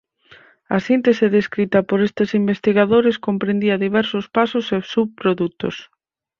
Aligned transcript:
A 0.75 0.77
síntese 0.87 1.25
descrita 1.37 1.79
por 1.89 1.99
estes 2.07 2.29
investigadores 2.41 3.15
comprendía 3.27 3.81
diversos 3.85 4.25
pasos 4.37 4.65
e 4.75 4.77
subprodutos. 4.93 5.75